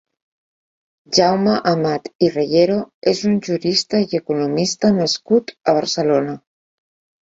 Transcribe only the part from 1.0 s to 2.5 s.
Jaume Amat i